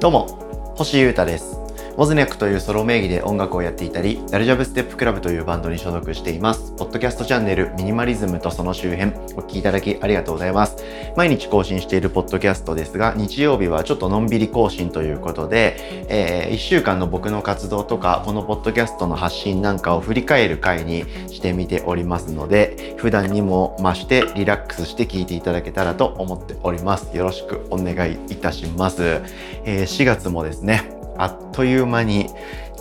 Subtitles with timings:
[0.00, 1.63] どうも星優太です。
[1.96, 6.72] モズニャックというソロ名義で音楽をやっていたり、ダルジャブステップクラブというバンドに所属しています。
[6.72, 10.76] ポッドキャストチャンネルミニマリズムとその周辺、お聴きいただきありがとうございます。
[11.16, 15.76] 毎日更新しているポッドキャストですが、日曜日はちょっとのんびり更新ということで、
[16.08, 27.16] えー、1週間の僕の活動とか、このポッドキャストの発信なんかを振り返る回にしてみておりますので、普段にも増してリラックスして聞いていただけたらと思っております。
[27.16, 29.22] よろしくお願いいたします。
[29.64, 32.28] えー、4月もですね、あっという間に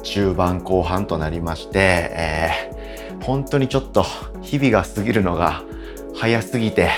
[0.04, 4.06] 中盤後半となりまして、えー、本当にちょっと
[4.42, 5.64] 日々が過ぎるのが
[6.16, 6.90] 早すぎて、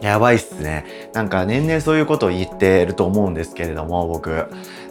[0.00, 1.10] やばいっすね。
[1.12, 4.46] なんか年々そういうことを言ってると思うんですけれども、僕。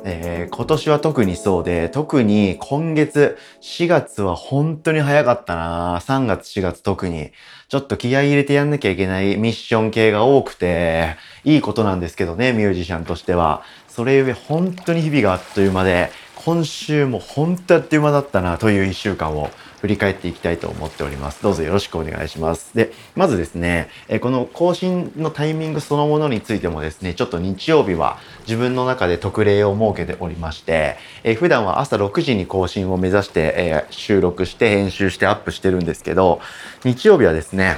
[0.05, 7.31] えー、今年は特にそうで、特に今月4月は本当に早かったな3月4月特に。
[7.69, 13.63] ちょっと気合入れてやんなきゃいけないミッション系が多くて、いいことなんですけどね、ミュージシャンとしては。
[13.89, 19.49] それゆえ本当に日々があっという間で、今週も本当あっという間だったなという一週間を
[19.81, 21.41] 振り返っていきたいと思っております。
[21.41, 22.75] どうぞよろしくお願いします。
[22.75, 36.41] で、まずですね、えこの更新のタイミングそのものについてもですね、ちょっと日曜日は自分の中で特例を設けておりまして、え普段は朝6時に更新を目指して、え収録して編集してアップしてるんですけど、
[36.83, 37.77] 日曜日はですね、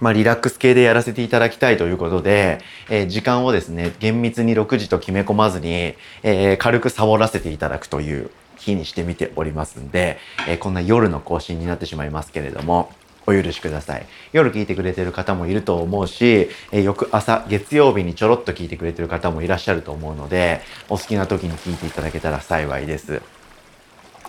[0.00, 10.18] まあ、リラックス系でやらせていただきたいということで、えー、時間をですね、厳密に6時と決め込まずに、えー、軽くサボらせていただくという日にしてみておりますんで、
[10.48, 12.92] えー、こんな夜の更新になってしまいますけれども、
[13.28, 14.06] お許しください。
[14.32, 23.20] 夜聞いてくれてる方もいると思うし、え翌朝、月曜日にちょろっと聞いてくれてる方もいらっしゃると思うので、お好きな時に聞いていただけたら幸いです。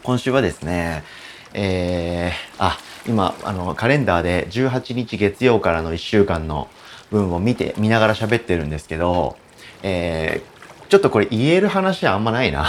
[0.04, 1.04] 今週はですね、
[1.54, 6.68] えー、あ、今、あの、カレンダーで18日月曜からの1週間の
[7.12, 9.38] 分を見て、見ながら喋ってるんですけど、
[9.84, 12.68] えー、ちょっとこれ言える話はあんまないな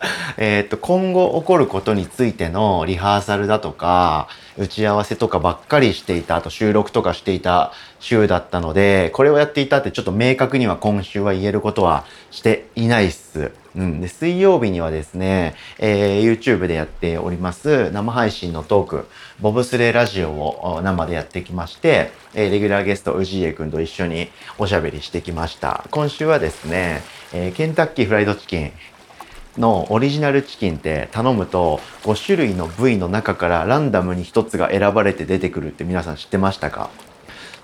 [0.38, 13.50] えっと、今後起こることについてのリハーサルだとか、打ち合わせとかばっかりしていた、あと収録とかしていた週だったので、これをやっていたってちょっと明確には今週は言えることはしていないっす。
[13.78, 14.00] うん。
[14.00, 19.08] で、水曜日にはですね、えー、YouTube でやっております生配信のトーク、
[19.40, 24.28] ボブスレーラジオを生でやってきまして、えー、レギュラーゲスト、氏家くんと一緒に
[24.58, 25.84] おしゃべりしてきました。
[25.92, 27.02] 今週はですね、
[27.32, 28.72] えー、ケンタッキーフライドチキン、
[29.56, 36.90] のオリジナルチキンって頼むと5種類の部位の中からランダムに1つが選ばれて出てくるって皆さん知ってましたか？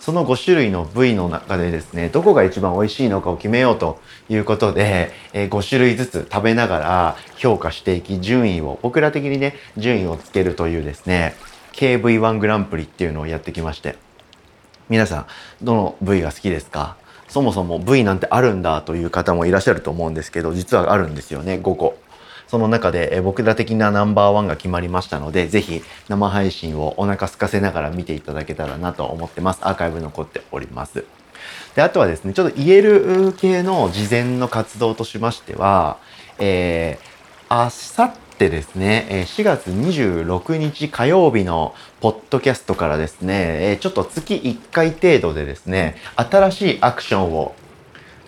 [0.04, 11.34] その5種類の部位の中でですね、どこが一番美味しいのかを決めようということで、え、5種類ずつ食べながら評価していき、順位を、僕ら的にね、順位をつけるというですね、
[11.72, 13.96] KV1 グランプリっていうのをやってきまして。
[14.90, 15.26] 皆さん、
[15.62, 16.96] どの部位が好きですか？
[17.28, 21.96] そもそも V なんてあるんだという方もいらっしゃると思うんですけど、実はあるんですよね、5個。
[22.54, 29.58] その中で、え僕ら的なナンバーワンが決まりましたので、ぜひ生配信をお腹空かせながら見ていただけたらなと思ってます。
[29.62, 31.04] アーカイブ残っております。
[31.74, 35.96] で、あとはですね、ちょっと言える系の事前の活動としましては、
[36.38, 47.56] えー、あさってですね、4月26日火曜日のポッドキャストからですね、ちょっと月1回程度でですね、新しいアクションを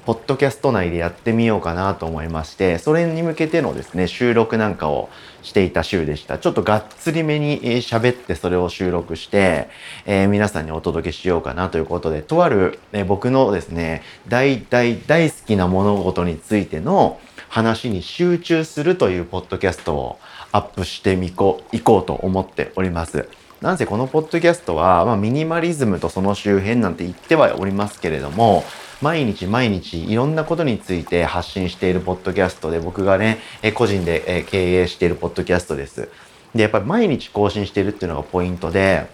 [0.06, 5.08] ポッドキャスト内でやってみようかなと思いまして、それに向けてのですね、収録なんかを
[5.42, 6.38] していた週でした。
[6.38, 9.68] ちょっとがっつりめに喋ってそれを収録して、
[10.04, 17.18] えー、皆さんにお届けしようかなということで、とある、えー、僕のですね、大大大好きな物事についての
[17.48, 20.18] 話に集中するというポッドキャストを
[20.52, 23.28] アップしてみこいこうと思っております。
[23.60, 28.62] なんせこのポッドキャストは、まあ、ミニマリズムとその周辺なんて言ってはおりますけれども、
[29.02, 36.08] 毎日毎日いろんなことについて発信しているポッドキャストで、僕がね、え個人でえ経営しているポッドキャストです。
[36.54, 39.06] で、やっぱり毎日更新しているっていうのがポイントで、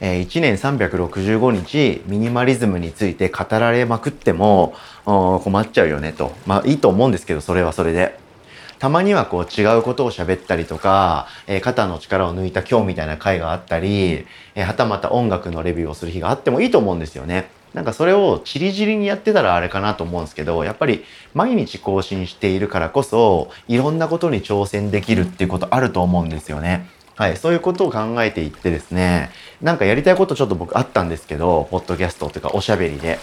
[0.00, 4.74] え1年365日ミニマリズムについて語られまくっても
[5.04, 6.32] 困っちゃうよねと。
[6.46, 8.18] まあいいと思うんですけど、それはそれで。
[8.78, 14.24] たまにはこう違うことを喋ったりとか、えー、肩の力を抜いた今日みたいな回があったり、
[14.54, 17.59] えー、はたまた音楽のレビューをする日があってもいいと思うんですよね。
[17.74, 26.88] なんかそれをチりぢりにやってたらあれかなと思うんですけど、やっぱり毎日更新しているからこそ、いろんなことに挑戦できるっていうことあると思うんですよね。
[27.16, 29.30] はい、そういうことを考えていってですね、
[29.60, 33.18] なんかやりたいことちょっと僕あったんですけど、ポッドキャストというかおしゃべりで。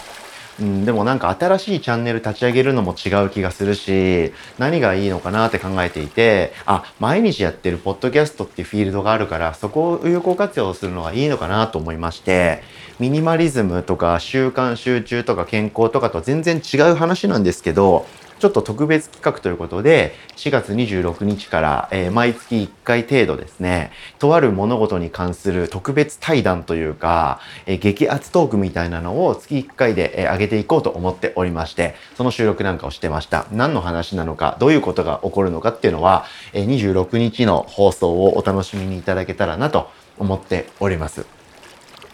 [0.59, 12.63] うん、でもなんか新しいチャンネル立ち上げるのも違う気がするし、何がいいのかなって考えていて、あ、毎日やってるポッドキャストっていうフィールドがあるから、そこを有効活用するのがいいのかなと思いまして、
[12.99, 18.07] ミニマリズムとか習慣集中とか健康とかと全然違う話なんですけど、
[18.39, 33.47] ちょっと特別企画ということで、4月26日から、えー、毎月1回程度ですね、とある物事に関する特別対談というか、えー、激アツトークみたいなのを月1回で、えー、上げていこうと思っておりまして、その収録なんかをしてました。
[33.51, 39.89] 何の話なのか、どういうことが起こるのかっていうのは、えー、26日の放送をお楽しみにいただけたらなと
[40.19, 41.36] 思っております。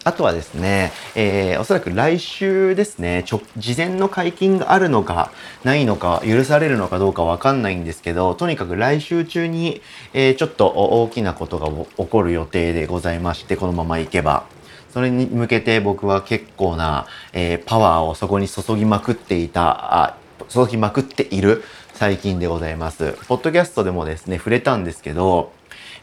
[0.05, 5.31] あとはですね、えー、おそらく来週ですね、ちょ、事前の解禁があるのか、
[5.63, 9.81] ないのか、許されるのかどうかわかんないんですけど、とにかく来週中に、
[10.13, 14.45] えー、ちょっと大きなことが起こる予定でございまして、このままいけば。
[14.93, 20.17] それに向けて僕は結構な、えー、パワーをそこに注ぎまくっていた、あ
[20.49, 21.63] 注ぎまくっている
[21.93, 23.13] 最近でございます。
[23.27, 25.51] ポッドキャストでもですね、触れたんですけど、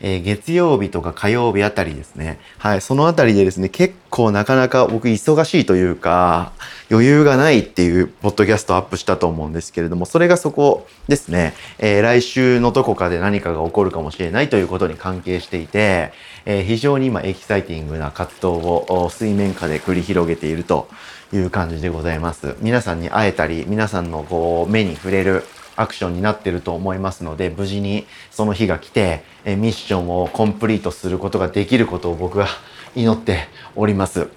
[0.01, 2.39] えー、月曜日とか火曜日あたりですね。
[2.59, 6.53] はい、そのあたりでですね、結構なかなか僕忙しいというか、
[6.91, 16.13] 余裕がないっていうポッドキャストアップしたと思うんですけれども、それがそこですね、えー、来週のどこかで何かが起こるかもしれないということに関係していて、
[16.47, 20.89] えー、非常に今エキサイティングな活動を水面下で繰り広げていると
[21.33, 22.57] いう感じでございます。
[22.61, 25.45] 皆さんに会えたり、皆さんのこう目に触れる
[25.77, 32.49] アクションになってると思いますので、無事にその日が来て、えミッションをコンプリートすることができることを僕は
[32.95, 34.29] 祈っております。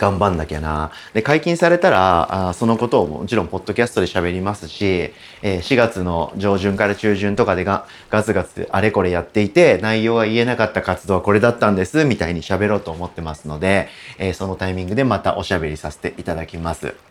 [0.00, 0.90] 頑張んなきゃな。
[1.12, 5.12] で、解禁されたら、あそのことをもちろんポッドキャストで喋りますし、
[5.42, 17.09] えー、4月の上旬から中旬とかでがガツガツあれこれやっていて、内容が言えなかった活動はこれだったんです、みたいに喋ろうと思ってますので、えー、そのタイミングでまたおしゃべりさせていただきます。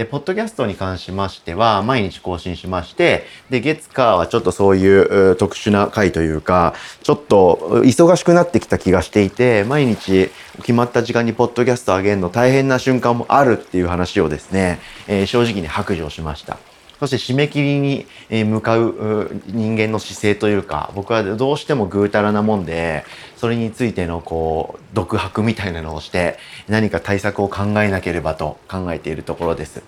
[0.00, 10.30] で、ポッドキャストに関しましては、毎日更新しまして、で、月火はちょっとそういう特殊な回というか、ちょっと忙しくなってきた気がしていて、毎日
[10.60, 16.69] 決まった時間にポッドキャスト上げるの大変な瞬間もあるっていう話をですね、えー、正直に白状しました。
[17.00, 18.06] そして締め切りに
[18.44, 23.04] 向かう人間の姿勢というか、僕はどうしてもぐうたらなもんで、
[23.38, 26.36] それについてのこう、独白みたいなのをして、
[26.68, 29.82] 何か対策を考えなければと考えているところです。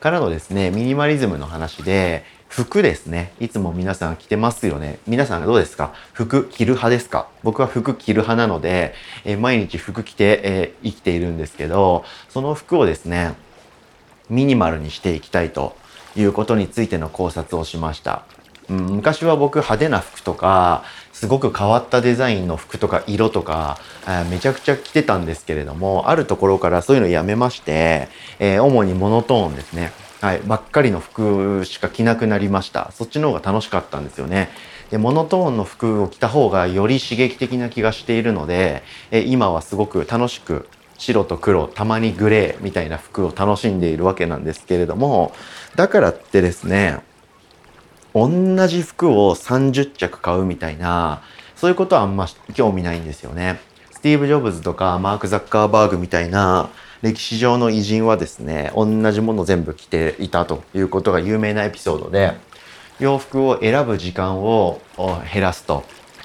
[0.00, 3.32] からのですね、ミニマリズムの話で、服ですね。
[3.40, 4.98] いつも皆さん着てますよね。
[5.06, 5.92] 皆さんどうですか？
[6.12, 7.28] 服着る派ですか？
[7.42, 8.94] 僕は服着る派なので、
[9.24, 13.34] え、毎日服着て、え、生きているんですけど、その服をですね、
[14.30, 15.76] ミニマルにしていきたいと
[16.16, 18.24] いうことについての考察をしました。
[18.68, 23.78] うん、昔は僕派手な服とか、すごく変わったデザインの服とか色とか、
[24.30, 28.08] めちゃくちゃ着てたんですけれども、あるところからそういうのやめまして、
[28.38, 29.92] えー、主にモノトーンですね。
[30.20, 32.90] はい、ばっかりの服しか着なくなりました。
[32.92, 34.50] そっちの方が楽しかったんですよね。
[34.90, 40.68] で、モノトーンの服を着た方がより刺激的な気がしているので、え今はすごく楽しく
[40.98, 45.32] 白と黒、たまにグレーみたいな服を楽しんでいるわけなんですけれども、
[45.74, 46.98] だからってですね、
[48.14, 51.22] 同じ服を30着買うみたいな、
[51.54, 53.60] そういうことはあんま興味ないんですよね。
[53.90, 56.68] スティーブ・ジョブズとかマーク・ザッカーバーグみたいな
[57.02, 62.34] 歴史上の偉人はですね、同じもの全部着ていたということが有名なエピソードで、
[62.98, 64.80] 洋服を選ぶ時間を
[65.32, 65.84] 減らすと。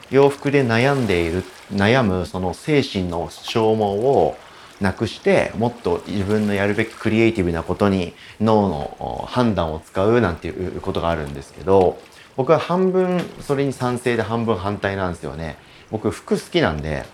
[0.09, 1.44] 洋服で悩んでいる、
[1.74, 4.38] 悩むその精神の消耗を
[4.81, 12.00] なくしてもっと自分のやるべきクリエイティブなことに脳の判断を使うなんていうことがあるんですけど
[12.35, 15.57] 僕は半分それに賛成で半分反対なんですよね
[15.91, 17.05] 僕服好きなんで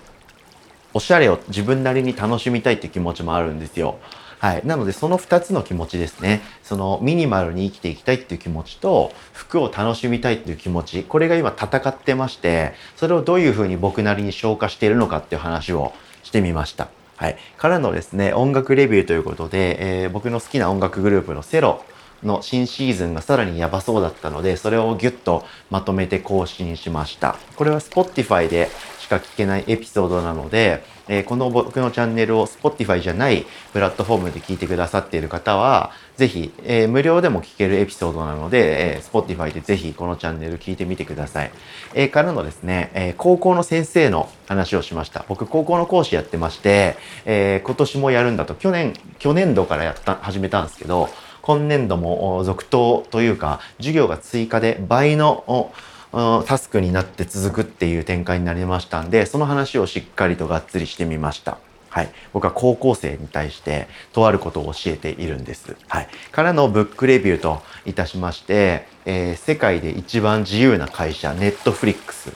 [0.93, 3.99] おしゃれを自分なりに楽しみたいっていう気持ちもあるんですよ
[4.39, 4.61] はい。
[4.65, 6.41] なので、その2つの気持ちですね。
[6.61, 11.03] その、ミニマルに生きていきたいっていう気持ちと、服を楽しみたいっていう気持ち。
[11.03, 16.89] これが今戦ってまして、それをどういうふうに僕なりに消化しているのかっていう話をしてみました。
[17.17, 17.37] はい。
[17.57, 21.83] からのですね、音楽レビューということで、えー、僕の好きな音楽グループのセロ
[22.23, 27.35] の新シーズンがさらにやばそうだったので、それをギュッとまとめて更新しました。
[27.55, 28.69] これは Spotify で
[29.07, 41.51] しか聞けないエピソードなので、えー、この僕のチャンネルを Spotify じゃないプラットフォームで聞いてくださっている方は、ぜひ、えー、無料でも聞けるエピソードなので、えー、Spotify でぜひこのチャンネル聞いてみてください。
[41.93, 45.23] えー、からのですね、えー、高校の先生の話をしました。
[45.29, 51.07] 僕、高校の講師やってまして、えー、今年もやるんだと、去年、去年度からやった、始めたんですけど、
[51.41, 55.71] 今年度も続投というか、授業が追加で倍の
[56.11, 61.57] タスクになって続くっていう展開になりましたんで、その話をしっかりとがっつりしてみました。
[61.89, 62.09] はい。
[62.33, 65.75] 僕は高校生に対して、とあることを教えているんです。
[65.87, 66.07] はい。
[66.31, 72.31] からのブックレビューといたしまして、えー、世界で一番自由な会社、ネットフリックス。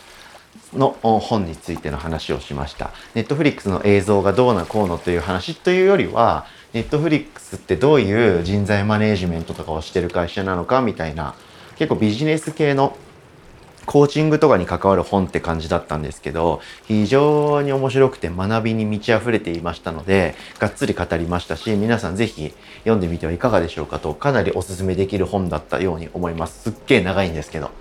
[0.74, 2.92] の本についての話をしました。
[3.14, 11.36] ネットフリックスの映像がどうなこうのという話というよりは、ネットフリックスってどういう人材マネージメントとかをしてる会社なのかみたいな、
[11.78, 12.96] 結構ビジネス系の
[13.92, 22.54] コーチングとかに関わる本って感じだったんですけど、非常に面白くて学びに満ち溢れていましたので、がっつり語りましたし、皆さんぜひ
[22.86, 26.62] 読んでみてはいかがでしょうかと、かなりおすすめできる本だったように思います。
[26.62, 27.72] すっげえ長いんですけど。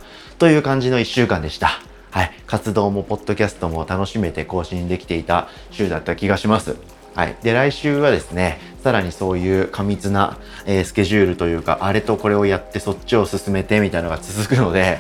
[0.41, 1.81] という感じの一週間でした。
[2.11, 2.33] はい。
[2.49, 6.75] 活動もポッドキャストも楽しめて更新できていた週だった気がします。
[7.15, 7.37] はい。
[7.45, 14.99] で、来週はですね、さらにそういう過密な、えー、スケジュールというか、あれとこれをやってそっちを進めてみたいなのが続くので、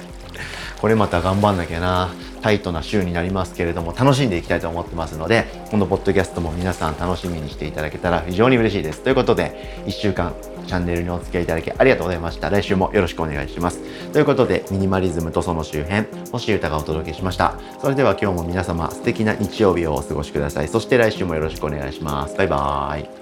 [0.80, 2.10] これまた頑張んなきゃな。
[2.40, 9.02] タイトな週になりますけれども、楽しんでいきたいと思ってますので、このポッドキャストも皆さん楽しみにしていただけたら非常に嬉しいです。
[9.02, 10.34] ということで、1週間
[10.66, 12.48] チャンネルにお付き合いいただきありがとうございました。
[12.48, 13.80] 来週もよろしくお願いします。
[14.12, 17.54] ということで、ミニマリズムとその周辺、星歌がお届けしました。
[17.80, 20.68] それでは今日も皆様素敵な日曜日をお過ごしください。
[20.68, 22.36] そして来週もよろしくお願いします。
[22.36, 23.19] バイバーイ。